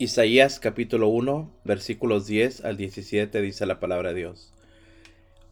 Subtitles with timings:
[0.00, 4.54] Isaías capítulo 1, versículos 10 al 17 dice la palabra de Dios.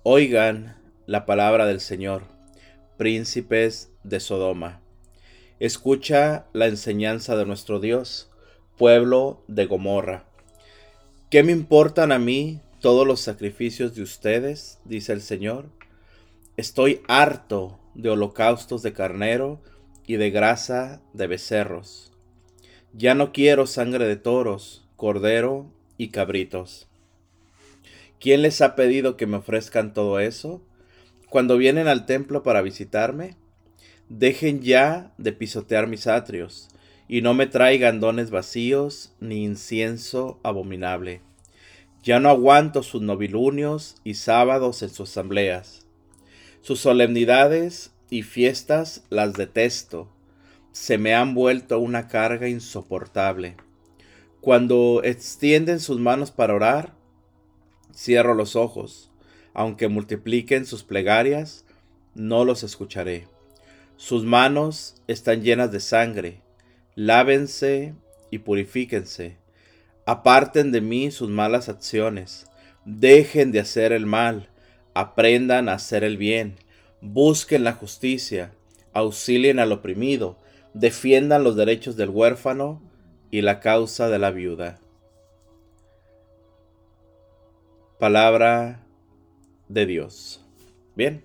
[0.04, 0.74] Oigan
[1.04, 2.22] la palabra del Señor,
[2.96, 4.80] príncipes de Sodoma.
[5.60, 8.30] Escucha la enseñanza de nuestro Dios,
[8.78, 10.24] pueblo de Gomorra.
[11.28, 14.78] ¿Qué me importan a mí todos los sacrificios de ustedes?
[14.86, 15.68] dice el Señor.
[16.56, 19.60] Estoy harto de holocaustos de carnero
[20.06, 22.08] y de grasa de becerros
[22.98, 26.88] ya no quiero sangre de toros, cordero y cabritos.
[28.18, 30.60] ¿Quién les ha pedido que me ofrezcan todo eso?
[31.30, 33.36] Cuando vienen al templo para visitarme,
[34.08, 36.70] dejen ya de pisotear mis atrios,
[37.06, 41.20] y no me traigan dones vacíos ni incienso abominable.
[42.02, 45.86] Ya no aguanto sus novilunios y sábados en sus asambleas.
[46.62, 50.08] Sus solemnidades y fiestas las detesto
[50.78, 53.56] se me han vuelto una carga insoportable.
[54.40, 56.94] Cuando extienden sus manos para orar,
[57.92, 59.10] cierro los ojos.
[59.54, 61.64] Aunque multipliquen sus plegarias,
[62.14, 63.26] no los escucharé.
[63.96, 66.42] Sus manos están llenas de sangre.
[66.94, 67.94] Lávense
[68.30, 69.36] y purifíquense.
[70.06, 72.46] Aparten de mí sus malas acciones.
[72.84, 74.48] Dejen de hacer el mal.
[74.94, 76.54] Aprendan a hacer el bien.
[77.00, 78.52] Busquen la justicia.
[78.92, 80.38] Auxilien al oprimido
[80.78, 82.80] defiendan los derechos del huérfano
[83.32, 84.78] y la causa de la viuda.
[87.98, 88.80] Palabra
[89.68, 90.40] de Dios.
[90.94, 91.24] Bien.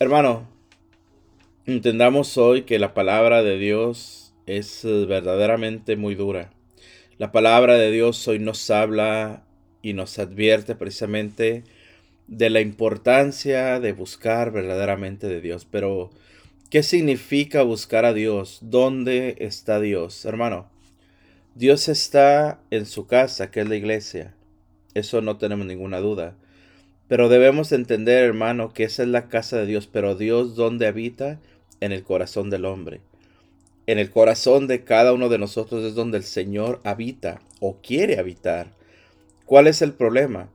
[0.00, 0.48] Hermano,
[1.64, 6.50] entendamos hoy que la palabra de Dios es verdaderamente muy dura.
[7.18, 9.44] La palabra de Dios hoy nos habla
[9.80, 11.62] y nos advierte precisamente
[12.26, 15.68] de la importancia de buscar verdaderamente de Dios.
[15.70, 16.10] Pero
[16.72, 18.60] ¿Qué significa buscar a Dios?
[18.62, 20.24] ¿Dónde está Dios?
[20.24, 20.70] Hermano,
[21.54, 24.34] Dios está en su casa, que es la iglesia.
[24.94, 26.34] Eso no tenemos ninguna duda.
[27.08, 29.86] Pero debemos entender, hermano, que esa es la casa de Dios.
[29.86, 31.38] Pero Dios, ¿dónde habita?
[31.80, 33.02] En el corazón del hombre.
[33.86, 38.18] En el corazón de cada uno de nosotros es donde el Señor habita o quiere
[38.18, 38.72] habitar.
[39.44, 40.48] ¿Cuál es el problema?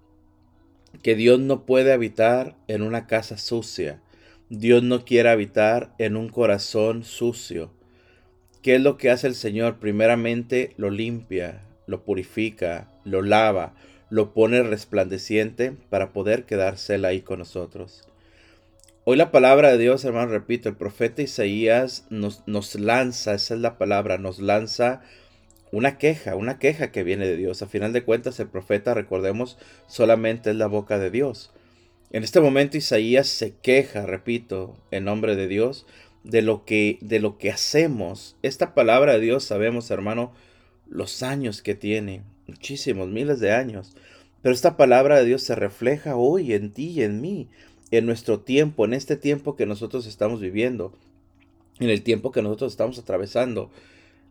[1.04, 4.02] Que Dios no puede habitar en una casa sucia.
[4.50, 7.70] Dios no quiere habitar en un corazón sucio.
[8.62, 9.80] ¿Qué es lo que hace el Señor?
[9.80, 13.76] Primeramente lo limpia, lo purifica, lo lava,
[14.10, 18.08] lo pone resplandeciente para poder quedarse ahí con nosotros.
[19.04, 23.60] Hoy la palabra de Dios, hermano, repito, el profeta Isaías nos, nos lanza, esa es
[23.60, 25.02] la palabra, nos lanza
[25.74, 27.62] una queja, una queja que viene de Dios.
[27.62, 31.52] A final de cuentas, el profeta, recordemos, solamente es la boca de Dios.
[32.10, 35.86] En este momento Isaías se queja, repito, en nombre de Dios,
[36.24, 38.38] de lo que de lo que hacemos.
[38.44, 40.32] Esta palabra de Dios sabemos, hermano,
[40.88, 43.94] los años que tiene, muchísimos, miles de años.
[44.42, 47.50] Pero esta palabra de Dios se refleja hoy en ti y en mí,
[47.92, 50.94] en nuestro tiempo, en este tiempo que nosotros estamos viviendo,
[51.80, 53.70] en el tiempo que nosotros estamos atravesando.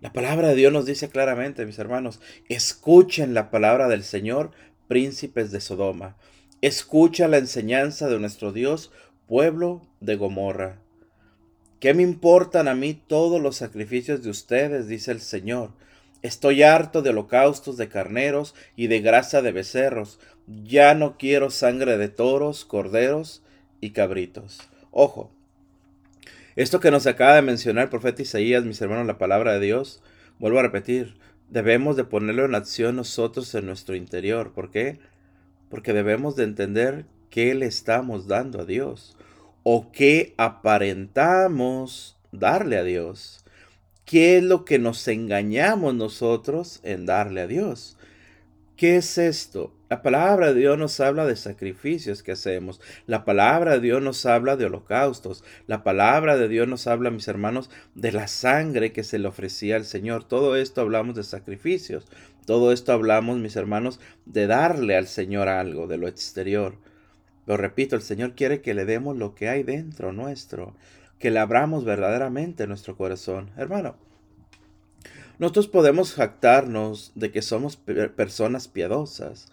[0.01, 4.51] La palabra de Dios nos dice claramente, mis hermanos, escuchen la palabra del Señor,
[4.89, 6.17] príncipes de Sodoma.
[6.67, 8.91] Escucha la enseñanza de nuestro Dios,
[9.29, 10.81] pueblo de Gomorra.
[11.79, 14.89] ¿Qué me importan a mí todos los sacrificios de ustedes?
[14.89, 15.71] dice el Señor.
[16.23, 20.19] Estoy harto de holocaustos de carneros y de grasa de becerros.
[20.65, 23.45] Ya no quiero sangre de toros, corderos
[23.81, 24.59] y cabritos.
[24.91, 25.31] Ojo,
[26.57, 30.03] esto que nos acaba de mencionar el profeta Isaías, mis hermanos, la palabra de Dios,
[30.41, 31.15] vuelvo a repetir,
[31.49, 34.53] debemos de ponerlo en acción nosotros en nuestro interior.
[34.53, 34.99] ¿Por qué?
[35.69, 39.17] Porque debemos de entender qué le estamos dando a Dios
[39.63, 43.45] o qué aparentamos darle a Dios.
[44.05, 47.97] ¿Qué es lo que nos engañamos nosotros en darle a Dios?
[48.77, 49.73] ¿Qué es esto?
[49.89, 52.81] La palabra de Dios nos habla de sacrificios que hacemos.
[53.07, 55.45] La palabra de Dios nos habla de holocaustos.
[55.67, 59.77] La palabra de Dios nos habla, mis hermanos, de la sangre que se le ofrecía
[59.77, 60.25] al Señor.
[60.25, 62.07] Todo esto hablamos de sacrificios.
[62.47, 66.77] Todo esto hablamos, mis hermanos, de darle al Señor algo de lo exterior.
[67.45, 70.75] Lo repito, el Señor quiere que le demos lo que hay dentro nuestro,
[71.19, 73.51] que le abramos verdaderamente nuestro corazón.
[73.57, 73.97] Hermano,
[75.39, 79.49] nosotros podemos jactarnos de que somos personas piadosas.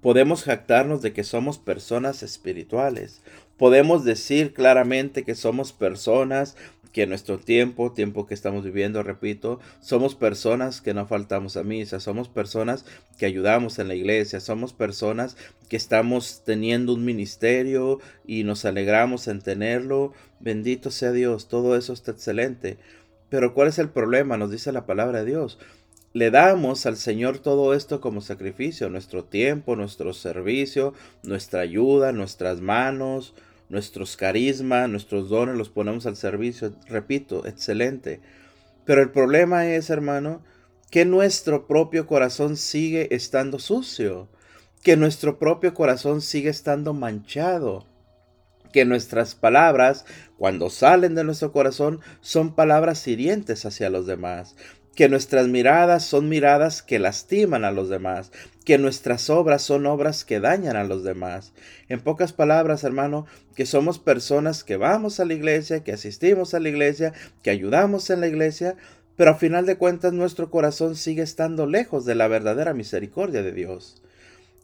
[0.00, 3.22] Podemos jactarnos de que somos personas espirituales.
[3.56, 6.56] Podemos decir claramente que somos personas
[6.92, 12.00] que nuestro tiempo, tiempo que estamos viviendo, repito, somos personas que no faltamos a misa,
[12.00, 12.84] somos personas
[13.18, 15.36] que ayudamos en la iglesia, somos personas
[15.68, 20.12] que estamos teniendo un ministerio y nos alegramos en tenerlo.
[20.38, 22.76] Bendito sea Dios, todo eso está excelente.
[23.30, 24.36] Pero ¿cuál es el problema?
[24.36, 25.58] Nos dice la palabra de Dios.
[26.14, 30.92] le damos al Señor todo esto como sacrificio, nuestro tiempo, nuestro servicio,
[31.22, 33.34] nuestra ayuda, nuestras manos,
[33.72, 38.20] nuestros carismas, nuestros dones los ponemos al servicio, repito, excelente.
[38.84, 40.44] Pero el problema es, hermano,
[40.90, 44.28] que nuestro propio corazón sigue estando sucio,
[44.82, 47.86] que nuestro propio corazón sigue estando manchado,
[48.74, 50.04] que nuestras palabras,
[50.36, 54.54] cuando salen de nuestro corazón, son palabras hirientes hacia los demás,
[54.94, 58.30] que nuestras miradas son miradas que lastiman a los demás,
[58.64, 61.52] que nuestras obras son obras que dañan a los demás.
[61.88, 66.60] En pocas palabras, hermano, que somos personas que vamos a la iglesia, que asistimos a
[66.60, 67.12] la iglesia,
[67.42, 68.76] que ayudamos en la iglesia,
[69.16, 73.52] pero a final de cuentas nuestro corazón sigue estando lejos de la verdadera misericordia de
[73.52, 74.02] Dios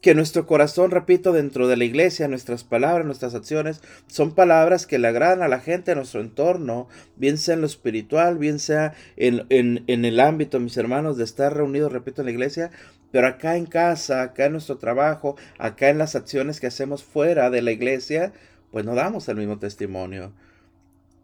[0.01, 4.97] que nuestro corazón, repito, dentro de la iglesia, nuestras palabras, nuestras acciones, son palabras que
[4.97, 6.87] le agradan a la gente en nuestro entorno,
[7.17, 11.55] bien sea en lo espiritual, bien sea en, en, el ámbito, mis hermanos, de estar
[11.55, 12.71] reunidos, repito, en la iglesia,
[13.11, 17.49] pero acá en casa, acá en nuestro trabajo, acá en las acciones que hacemos fuera
[17.49, 18.31] de la iglesia,
[18.71, 20.31] pues no damos el mismo testimonio.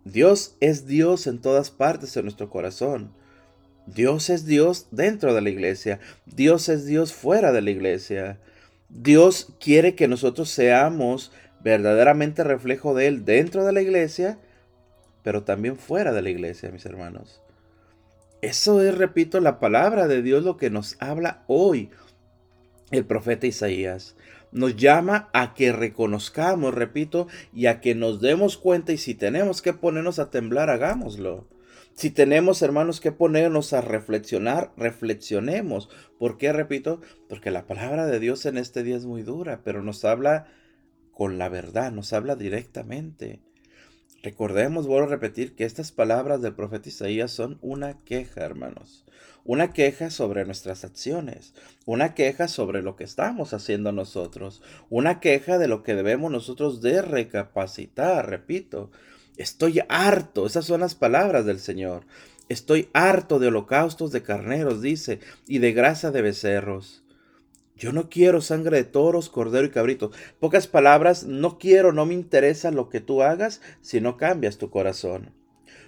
[0.04, 3.12] Dios es Dios en todas partes de nuestro corazón.
[3.88, 6.00] Dios es Dios dentro de la iglesia.
[6.26, 8.40] Dios es Dios fuera de la iglesia.
[8.98, 14.40] Dios quiere que nosotros seamos verdaderamente reflejo de Él dentro de la iglesia,
[15.22, 17.42] pero también fuera de la iglesia, mis hermanos.
[18.42, 21.90] Eso es, repito, la palabra de Dios lo que nos habla hoy
[22.92, 24.16] el profeta Isaías.
[24.52, 29.62] Nos llama a que reconozcamos, repito, y a que nos demos cuenta y si tenemos
[29.62, 31.48] que ponernos a temblar, hagámoslo.
[31.96, 35.90] Si tenemos, hermanos, que ponernos a reflexionar, reflexionemos.
[36.20, 37.00] ¿Por qué repito?
[37.30, 40.48] Porque la palabra de Dios en este día es muy dura, pero nos habla
[41.14, 43.40] con la verdad, nos habla directamente.
[44.24, 49.06] Recordemos, vuelvo a repetir, que estas palabras del profeta Isaías son una queja, hermanos.
[49.46, 51.54] Una queja sobre nuestras acciones,
[51.86, 56.82] una queja sobre lo que estamos haciendo nosotros, una queja de lo que debemos nosotros
[56.82, 58.92] de recapacitar, repito,
[59.38, 62.04] Estoy harto, esas son las palabras del Señor.
[62.48, 67.04] Estoy harto de holocaustos de carneros, dice, y de grasa de becerros.
[67.76, 70.12] Yo no quiero sangre de toros, cordero y cabrito.
[70.40, 74.70] Pocas palabras, no quiero, no me interesa lo que tú hagas si no cambias tu
[74.70, 75.32] corazón.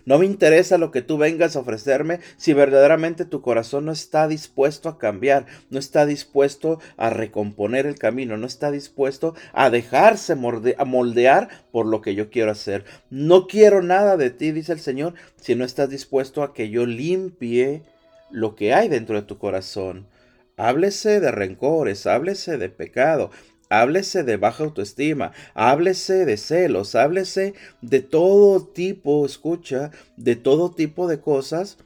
[0.08, 4.30] No me interesa lo que tú vengas a ofrecerme si verdaderamente tu corazón no está
[4.30, 10.36] dispuesto a cambiar, no está dispuesto a recomponer el camino, no está dispuesto a dejarse
[10.36, 12.86] moldear por lo que yo quiero hacer.
[13.10, 16.86] No quiero nada de ti, dice el Señor, si no estás dispuesto a que yo
[16.86, 17.84] limpie
[18.32, 20.08] lo que hay dentro de tu corazón.
[20.56, 23.30] Háblese de rencores, háblese de pecado,
[23.70, 31.08] Háblese de baja autoestima, háblese de celos, háblese de todo tipo, escucha, de todo tipo
[31.08, 31.78] de cosas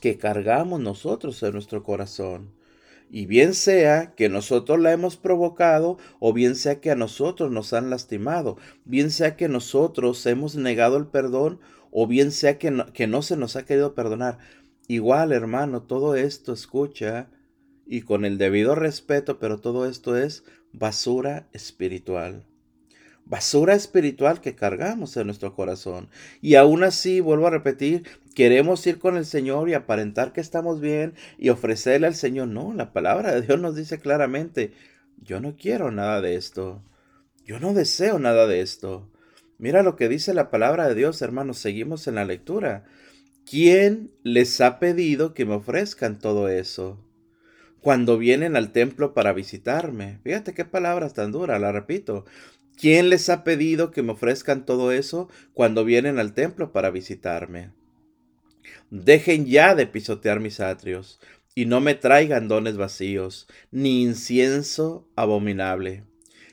[0.00, 2.52] que cargamos nosotros en nuestro corazón.
[3.10, 7.72] Y bien sea que nosotros la hemos provocado o bien sea que a nosotros nos
[7.72, 11.60] han lastimado, bien sea que nosotros hemos negado el perdón
[11.90, 14.38] o bien sea que no, que no se nos ha querido perdonar.
[14.88, 17.30] Igual, hermano, todo esto escucha
[17.86, 22.44] y con el debido respeto, pero todo esto es basura espiritual.
[23.24, 26.08] Basura espiritual que cargamos en nuestro corazón.
[26.40, 28.04] Y aún así, vuelvo a repetir,
[28.34, 32.48] queremos ir con el Señor y aparentar que estamos bien y ofrecerle al Señor.
[32.48, 34.72] No, la palabra de Dios nos dice claramente,
[35.22, 36.82] yo no quiero nada de esto.
[37.44, 39.10] Yo no deseo nada de esto.
[39.58, 41.58] Mira lo que dice la palabra de Dios, hermanos.
[41.58, 42.84] Seguimos en la lectura.
[43.44, 47.04] ¿Quién les ha pedido que me ofrezcan todo eso?
[47.88, 50.18] Cuando vienen al templo para visitarme.
[50.22, 52.26] Fíjate qué palabras tan duras, la repito.
[52.76, 57.70] ¿Quién les ha pedido que me ofrezcan todo eso cuando vienen al templo para visitarme?
[58.90, 61.18] Dejen ya de pisotear mis atrios
[61.54, 66.04] y no me traigan dones vacíos, ni incienso abominable.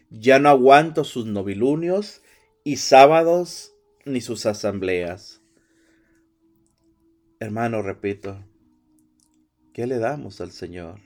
[0.10, 2.22] Ya no aguanto sus novilunios
[2.64, 3.74] y sábados
[4.06, 5.42] ni sus asambleas.
[7.42, 8.42] Hermano, repito,
[9.74, 11.05] ¿qué le damos al Señor?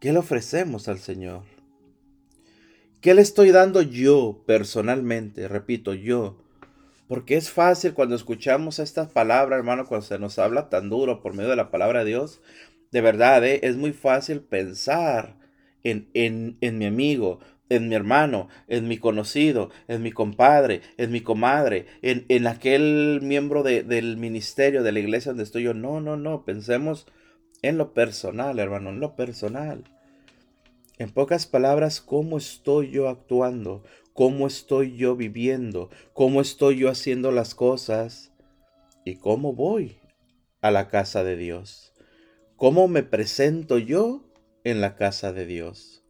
[0.00, 1.42] ¿Qué le ofrecemos al Señor?
[3.02, 5.46] ¿Qué le estoy dando yo personalmente?
[5.46, 6.38] Repito, yo.
[7.06, 11.34] Porque es fácil cuando escuchamos estas palabras, hermano, cuando se nos habla tan duro por
[11.34, 12.40] medio de la palabra de Dios.
[12.90, 13.60] De verdad, ¿eh?
[13.62, 15.36] es muy fácil pensar
[15.84, 21.12] en, en, en mi amigo, en mi hermano, en mi conocido, en mi compadre, en
[21.12, 25.74] mi comadre, en, en aquel miembro de, del ministerio, de la iglesia donde estoy yo.
[25.74, 27.06] No, no, no, pensemos
[27.62, 29.84] en lo personal, hermano, en lo personal.
[30.98, 33.82] En pocas palabras, ¿cómo estoy yo actuando?
[34.12, 35.88] ¿Cómo estoy yo viviendo?
[36.12, 38.32] ¿Cómo estoy yo haciendo las cosas?
[39.04, 39.98] ¿Y cómo voy
[40.60, 41.94] a la casa de Dios?
[42.56, 44.24] ¿Cómo me presento yo
[44.64, 46.04] en la casa de Dios?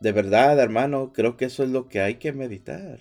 [0.00, 2.98] De verdad, hermano, creo que eso es lo que hay que meditar.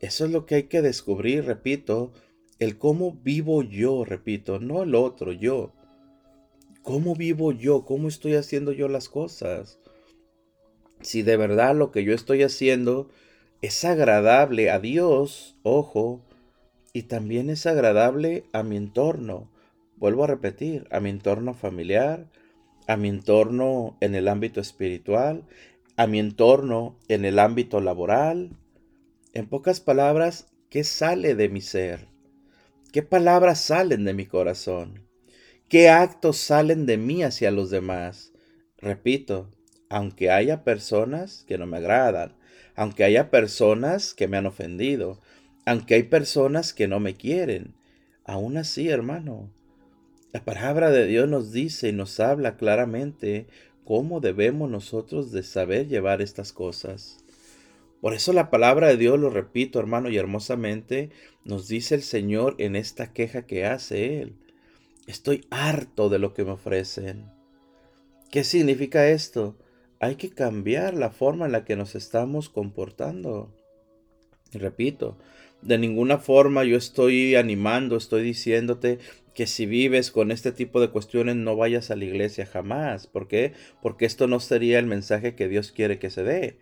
[0.00, 2.12] Eso es lo que hay que descubrir, repito,
[2.58, 5.72] el cómo vivo yo, repito, no el otro, yo.
[6.82, 7.84] ¿Cómo vivo yo?
[7.84, 9.78] ¿Cómo estoy haciendo yo las cosas?
[11.02, 13.10] Si de verdad lo que yo estoy haciendo
[13.60, 16.22] es agradable a Dios, ojo,
[16.94, 19.50] y también es agradable a mi entorno.
[19.96, 22.26] Vuelvo a repetir, a mi entorno familiar,
[22.86, 25.44] a mi entorno en el ámbito espiritual,
[25.96, 28.56] a mi entorno en el ámbito laboral.
[29.34, 32.08] En pocas palabras, ¿qué sale de mi ser?
[32.90, 35.09] ¿Qué palabras salen de mi corazón?
[35.70, 38.32] ¿Qué actos salen de mí hacia los demás?
[38.78, 39.52] Repito,
[39.88, 42.34] aunque haya personas que no me agradan,
[42.74, 45.20] aunque haya personas que me han ofendido,
[45.64, 47.76] aunque hay personas que no me quieren,
[48.24, 49.48] aún así, hermano,
[50.32, 53.46] la palabra de Dios nos dice y nos habla claramente
[53.84, 57.18] cómo debemos nosotros de saber llevar estas cosas.
[58.00, 61.10] Por eso la palabra de Dios, lo repito hermano y hermosamente,
[61.44, 64.34] nos dice el Señor en esta queja que hace Él.
[65.06, 67.30] Estoy harto de lo que me ofrecen.
[68.30, 69.56] ¿Qué significa esto?
[69.98, 73.54] Hay que cambiar la forma en la que nos estamos comportando.
[74.52, 75.18] repito,
[75.62, 78.98] de ninguna forma yo estoy animando, estoy diciéndote
[79.34, 83.06] que si vives con este tipo de cuestiones no vayas a la iglesia jamás.
[83.06, 83.52] ¿Por qué?
[83.82, 86.58] Porque esto no sería el mensaje que Dios quiere que se dé.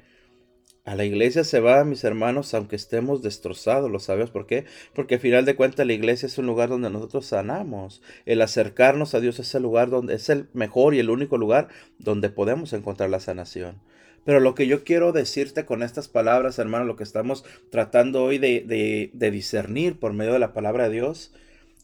[0.88, 4.64] A la iglesia se va, mis hermanos, aunque estemos destrozados, ¿lo sabes por qué?
[4.94, 8.00] Porque al final de cuentas la iglesia es un lugar donde nosotros sanamos.
[8.24, 11.68] El acercarnos a Dios es el lugar donde es el mejor y el único lugar
[11.98, 13.82] donde podemos encontrar la sanación.
[14.24, 18.38] Pero lo que yo quiero decirte con estas palabras, hermano, lo que estamos tratando hoy
[18.38, 21.34] de, de, discernir por medio de la palabra de Dios,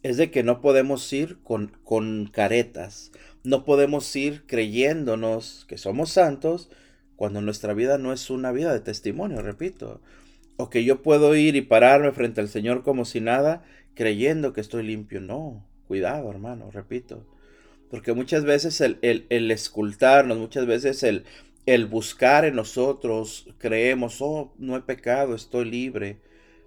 [0.02, 6.08] es de que no podemos ir con, con caretas, no podemos ir creyéndonos que somos
[6.08, 6.70] santos
[7.16, 10.00] cuando nuestra vida no es una vida de testimonio, repito.
[10.56, 14.60] O que yo puedo ir y pararme frente al Señor como si nada, creyendo que
[14.60, 15.20] estoy limpio.
[15.20, 17.26] No, cuidado, hermano, repito.
[17.90, 21.24] Porque muchas veces el, el, escultarnos, muchas veces el,
[21.66, 26.18] el buscar en nosotros, creemos, oh, no he pecado, estoy libre,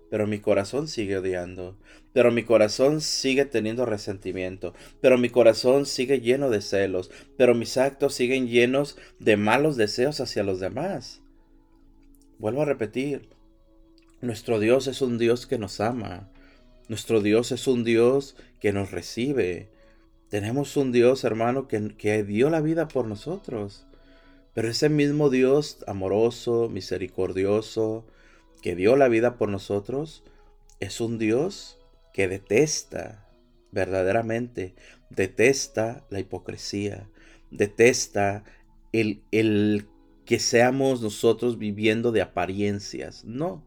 [0.10, 1.78] pero mi corazón sigue odiando,
[2.14, 7.78] pero mi corazón sigue teniendo resentimiento, pero mi corazón sigue lleno de celos, pero mis
[7.78, 11.22] actos siguen llenos de malos deseos hacia los demás.
[12.40, 13.30] Vuelvo a repetir,
[14.22, 16.30] nuestro Dios es un Dios que nos ama,
[16.88, 19.70] nuestro Dios es un Dios que nos recibe.
[20.30, 23.86] Tenemos un Dios, hermano, que, que dio la vida por nosotros.
[24.54, 28.06] Pero ese mismo Dios amoroso, misericordioso,
[28.62, 30.24] que dio la vida por nosotros,
[30.80, 31.80] es un Dios
[32.14, 33.28] que detesta
[33.72, 34.76] verdaderamente,
[35.10, 37.10] detesta la hipocresía,
[37.52, 38.44] detesta
[38.92, 39.88] el, el
[40.26, 43.24] que seamos nosotros viviendo de apariencias.
[43.24, 43.64] No,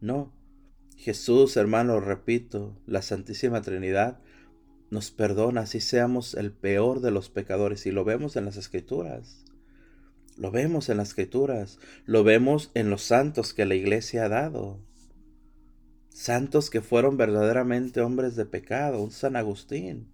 [0.00, 0.32] no.
[0.96, 4.20] Jesús, hermano, repito, la Santísima Trinidad
[4.90, 9.44] nos perdona si seamos el peor de los pecadores y lo vemos en las Escrituras.
[10.36, 14.80] Lo vemos en las escrituras, lo vemos en los santos que la iglesia ha dado.
[16.08, 20.12] Santos que fueron verdaderamente hombres de pecado, un San Agustín.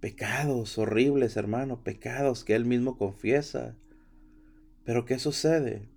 [0.00, 3.76] Pecados horribles, hermano, pecados que él mismo confiesa.
[4.84, 5.88] Pero ¿qué sucede?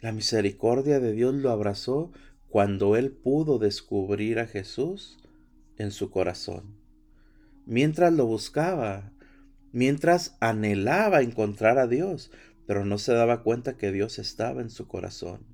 [0.00, 2.12] La misericordia de Dios lo abrazó
[2.48, 5.18] cuando él pudo descubrir a Jesús
[5.78, 6.76] en su corazón.
[7.64, 9.12] Mientras lo buscaba,
[9.72, 12.30] mientras anhelaba encontrar a Dios,
[12.66, 15.46] pero no se daba cuenta que Dios estaba en su corazón.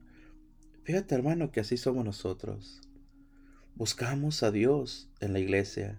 [0.84, 2.80] Fíjate hermano que así somos nosotros.
[3.74, 5.98] Buscamos a Dios en la iglesia.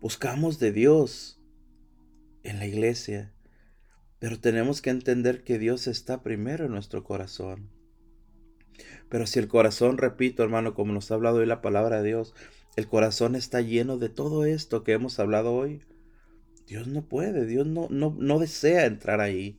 [0.00, 1.40] Buscamos de Dios
[2.42, 3.32] en la iglesia.
[4.18, 7.70] Pero tenemos que entender que Dios está primero en nuestro corazón.
[9.08, 12.34] Pero si el corazón, repito hermano, como nos ha hablado hoy la palabra de Dios,
[12.76, 15.80] el corazón está lleno de todo esto que hemos hablado hoy,
[16.66, 19.58] Dios no puede, Dios no, no, no desea entrar ahí.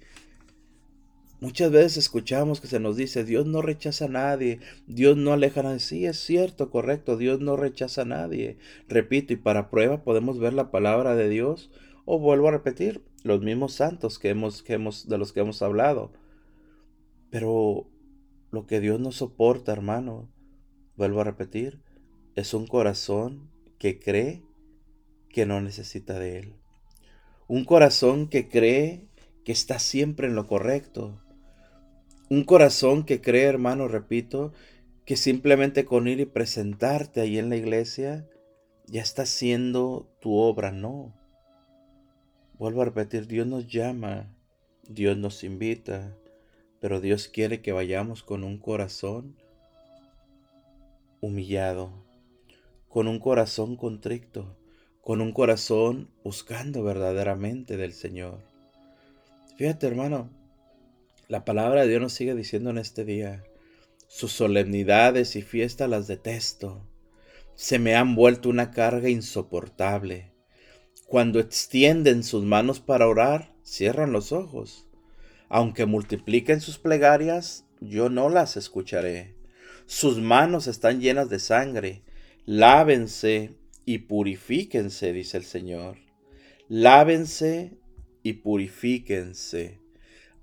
[1.42, 5.62] Muchas veces escuchamos que se nos dice, Dios no rechaza a nadie, Dios no aleja
[5.62, 5.80] a nadie.
[5.80, 8.58] Sí, es cierto, correcto, Dios no rechaza a nadie.
[8.90, 11.72] Repito, y para prueba podemos ver la palabra de Dios,
[12.04, 15.62] o vuelvo a repetir, los mismos santos que hemos, que hemos, de los que hemos
[15.62, 16.12] hablado.
[17.30, 17.90] Pero
[18.52, 20.30] lo que Dios no soporta, hermano,
[20.98, 21.82] vuelvo a repetir,
[22.36, 24.44] es un corazón que cree
[25.30, 26.56] que no necesita de Él.
[27.48, 29.08] Un corazón que cree
[29.46, 31.22] que está siempre en lo correcto
[32.30, 34.54] un corazón que cree, hermano, repito,
[35.06, 38.28] que simplemente con ir y presentarte ahí en la iglesia
[38.86, 41.14] ya está haciendo tu obra, no.
[42.60, 44.28] Vuelvo a repetir, Dios nos llama,
[44.88, 46.16] Dios nos invita,
[46.80, 49.36] pero Dios quiere que vayamos con un corazón
[51.22, 52.06] humillado,
[52.88, 54.56] con un corazón contrito,
[55.02, 58.40] con un corazón buscando verdaderamente del Señor.
[59.58, 60.30] Fíjate hermano,
[61.30, 63.44] la palabra de Dios nos sigue diciendo en este día,
[64.08, 66.90] sus solemnidades y fiestas las detesto,
[67.54, 70.34] se me han vuelto una carga insoportable.
[71.06, 74.88] Cuando extienden sus manos para orar, cierran los ojos.
[75.50, 79.36] Aunque multipliquen sus plegarias, yo no las escucharé.
[79.86, 82.02] Sus manos están llenas de sangre.
[82.46, 83.56] Lávense
[83.86, 85.98] y purifíquense, dice el Señor.
[86.70, 87.78] Lávense
[88.24, 89.80] y purifíquense.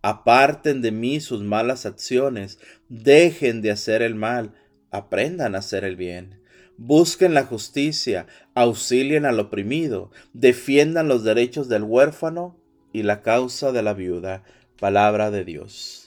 [0.09, 2.61] Aparten de mí sus malas acciones.
[2.89, 4.55] Dejen de hacer el mal.
[4.93, 6.41] Aprendan a hacer el bien.
[6.79, 12.57] Busquen la justicia, auxilien al oprimido, defiendan los derechos del huérfano
[12.93, 14.45] y la causa de la viuda.
[14.79, 16.07] Palabra de Dios.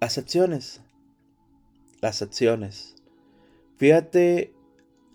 [0.00, 0.80] Acepciones
[2.00, 2.96] las acciones.
[3.76, 4.54] Fíjate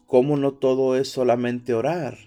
[0.06, 2.20] cómo no todo es solamente orar,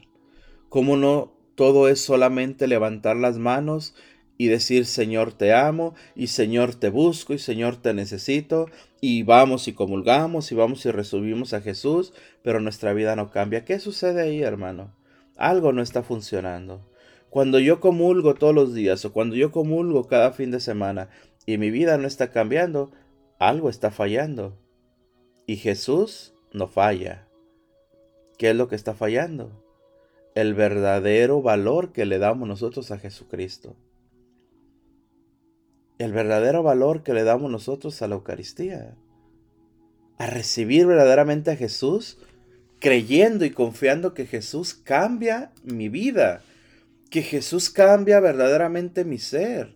[0.69, 3.95] cómo no todo es solamente levantar las manos
[4.39, 8.67] y decir Señor te amo y Señor te busco y Señor te necesito
[9.01, 12.13] y vamos y comulgamos y vamos y resubimos a Jesús,
[12.43, 13.65] pero nuestra vida no cambia.
[13.65, 14.95] ¿Qué sucede ahí, hermano?
[15.37, 16.89] Algo no está funcionando.
[17.31, 21.09] Cuando yo comulgo todos los días o cuando yo comulgo cada fin de semana
[21.47, 22.93] y mi vida no está cambiando,
[23.39, 24.57] algo está fallando.
[25.47, 27.27] Y Jesús no falla.
[28.39, 29.65] ¿Qué es lo que está fallando?
[30.35, 33.75] El verdadero valor que le damos nosotros a Jesucristo.
[36.03, 38.95] El verdadero valor que le damos nosotros a la Eucaristía.
[40.19, 42.19] A recibir verdaderamente a Jesús,
[42.81, 46.43] creyendo y confiando que Jesús cambia mi vida.
[47.11, 49.75] Que Jesús cambia verdaderamente mi ser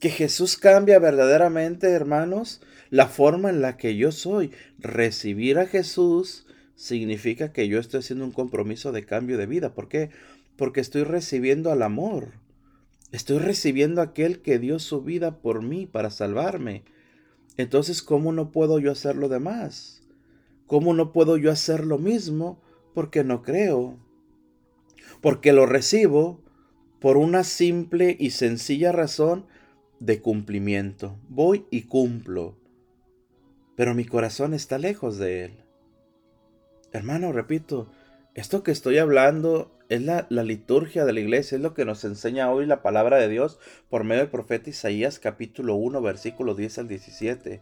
[0.00, 4.52] que Jesús cambia verdaderamente, hermanos, la forma en la que yo soy.
[4.78, 9.74] Recibir a Jesús significa que yo estoy haciendo un compromiso de cambio de vida.
[9.74, 10.10] ¿Por qué?
[10.56, 12.32] Porque estoy recibiendo al amor.
[13.12, 16.84] Estoy recibiendo aquel que dio su vida por mí para salvarme.
[17.56, 20.02] Entonces, ¿cómo no puedo yo hacer lo demás?
[20.66, 22.60] ¿Cómo no puedo yo hacer lo mismo?
[22.94, 23.98] Porque no creo.
[25.20, 26.40] Porque lo recibo
[27.00, 29.46] por una simple y sencilla razón
[30.00, 31.16] de cumplimiento.
[31.28, 32.56] Voy y cumplo,
[33.76, 35.64] pero mi corazón está lejos de Él.
[36.92, 37.88] Hermano, repito,
[38.36, 42.04] esto que estoy hablando es la, la, liturgia de la iglesia, es lo que nos
[42.04, 46.78] enseña hoy la palabra de Dios por medio del profeta Isaías capítulo 1, versículo 10
[46.78, 47.60] al 17.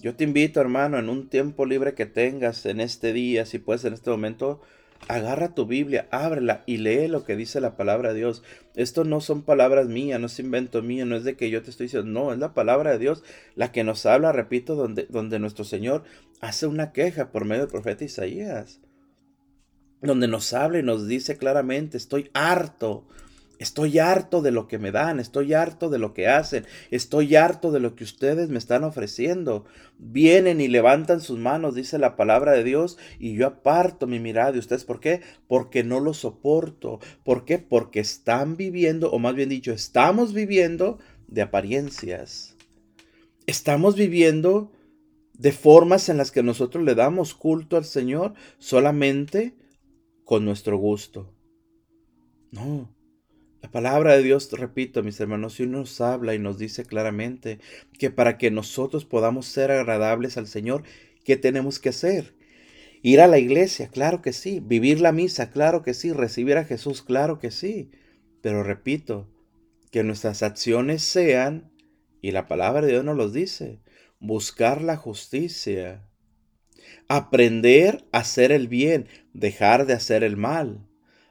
[0.00, 3.84] Yo te invito, hermano, en un tiempo libre que tengas en este día, si puedes
[3.84, 4.60] en este momento,
[5.08, 8.42] Agarra tu Biblia, ábrela y lee lo que dice la palabra de Dios.
[8.76, 11.70] Esto no son palabras mías, no es invento mío, no es de que yo te
[11.70, 13.24] estoy diciendo, no, es la palabra de Dios
[13.56, 16.04] la que nos habla, repito, donde, donde nuestro Señor
[16.40, 18.80] hace una queja por medio del profeta Isaías.
[20.02, 23.06] Donde nos habla y nos dice claramente, estoy harto
[23.62, 27.70] Estoy harto de lo que me dan, estoy harto de lo que hacen, estoy harto
[27.70, 29.66] de lo que ustedes me están ofreciendo.
[29.98, 34.50] Vienen y levantan sus manos, dice la palabra de Dios, y yo aparto mi mirada
[34.50, 34.82] de ustedes.
[34.82, 35.20] ¿Por qué?
[35.46, 36.98] Porque no lo soporto.
[37.22, 37.58] ¿Por qué?
[37.58, 42.56] Porque están viviendo, o más bien dicho, estamos viviendo de apariencias.
[43.46, 44.72] Estamos viviendo
[45.34, 49.54] de formas en las que nosotros le damos culto al Señor solamente
[50.32, 51.30] con nuestro gusto.
[52.52, 52.90] No,
[53.60, 57.58] la palabra de Dios, repito, mis hermanos, si nos habla y nos dice claramente
[57.98, 60.84] que para que nosotros podamos ser agradables al Señor,
[61.22, 62.34] ¿qué tenemos que hacer?
[63.02, 64.60] Ir a la iglesia, claro que sí.
[64.60, 66.12] Vivir la misa, claro que sí.
[66.14, 67.90] Recibir a Jesús, claro que sí.
[68.40, 69.28] Pero repito,
[69.90, 71.70] que nuestras acciones sean,
[72.22, 73.82] y la palabra de Dios nos los dice,
[74.18, 76.08] buscar la justicia,
[77.08, 80.86] aprender a hacer el bien, dejar de hacer el mal,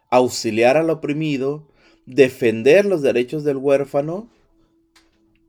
[0.09, 1.67] auxiliar al oprimido,
[2.05, 4.29] defender los derechos del huérfano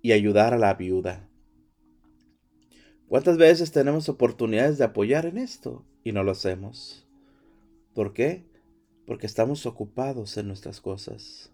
[0.03, 1.29] y ayudar a la viuda.
[3.09, 7.07] ¿Cuántas veces tenemos oportunidades de apoyar en esto y no lo hacemos?
[7.95, 8.45] ¿Por qué?
[9.07, 11.51] Porque estamos ocupados en nuestras cosas.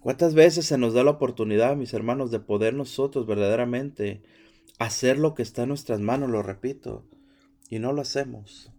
[0.00, 4.22] ¿Cuántas veces se nos da la oportunidad, mis hermanos, de poder nosotros verdaderamente
[4.78, 7.04] hacer lo que está en nuestras manos, lo repito,
[7.68, 8.72] y no lo hacemos?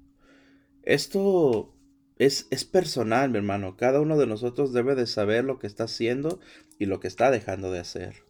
[0.84, 1.74] Esto
[2.18, 3.78] es, personal, mi hermano.
[3.78, 6.40] Cada uno de nosotros debe de saber lo que está haciendo
[6.80, 8.24] y lo que está dejando de hacer.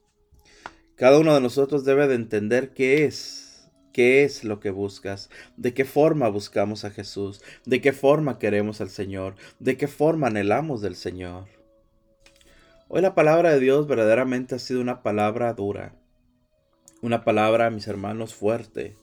[0.96, 5.74] Cada uno de nosotros debe de entender qué es, qué es lo que buscas, de
[5.74, 10.82] qué forma buscamos a Jesús, de qué forma queremos al Señor, de qué forma anhelamos
[10.82, 11.48] del Señor.
[12.88, 15.96] Hoy la palabra de Dios verdaderamente ha sido una palabra dura,
[17.02, 18.96] una palabra, mis hermanos, fuerte,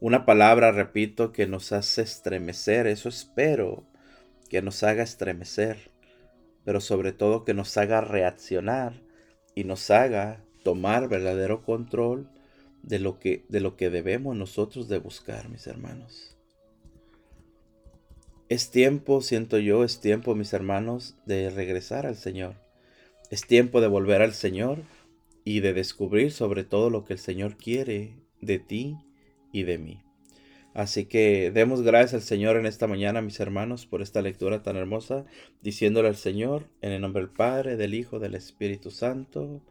[0.00, 3.84] una palabra, repito, que nos hace estremecer, eso espero,
[4.48, 5.90] que nos haga estremecer,
[6.64, 9.02] pero sobre todo que nos haga reaccionar
[9.54, 12.28] y nos haga tomar verdadero control
[12.82, 16.36] de lo que, de lo que debemos nosotros de buscar, mis hermanos.
[18.48, 22.54] Es tiempo, siento yo, es tiempo, mis hermanos, de regresar al Señor.
[23.30, 24.82] Es tiempo de volver al Señor
[25.44, 28.98] y de descubrir sobre todo lo que el Señor quiere de ti
[29.56, 30.02] y de mí.
[30.74, 34.76] Así que demos gracias al Señor en esta mañana, mis hermanos, por esta lectura tan
[34.76, 35.24] hermosa,
[35.62, 39.62] diciéndole al Señor, en el nombre del Padre, del Hijo, del Espíritu Santo.